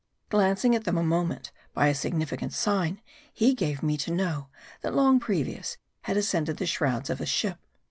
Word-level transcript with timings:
Glancing 0.29 0.73
at 0.73 0.83
them 0.85 0.97
a 0.97 1.03
moment, 1.03 1.51
by 1.75 1.85
a 1.85 1.93
significant 1.93 2.53
sign, 2.53 2.99
he 3.31 3.53
gave 3.53 3.83
me 3.83 3.97
to 3.97 4.09
know, 4.11 4.47
that 4.81 4.95
long 4.95 5.19
previous 5.19 5.75
he 5.77 5.77
himself 5.77 5.77
had 6.01 6.17
ascended 6.17 6.57
the 6.57 6.65
shrouds 6.65 7.11
of 7.11 7.21
a 7.21 7.25
ship. 7.27 7.59